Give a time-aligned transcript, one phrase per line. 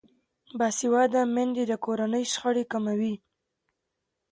[0.59, 3.15] باسواده میندې د کورنۍ شخړې کموي.